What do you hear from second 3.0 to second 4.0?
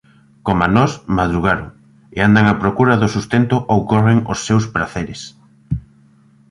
do sustento ou